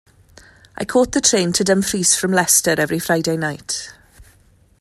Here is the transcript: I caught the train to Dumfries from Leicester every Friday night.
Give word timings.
I 0.79 0.83
caught 0.83 1.11
the 1.11 1.21
train 1.21 1.53
to 1.53 1.63
Dumfries 1.63 2.15
from 2.15 2.31
Leicester 2.31 2.71
every 2.75 2.97
Friday 2.97 3.37
night. 3.37 3.93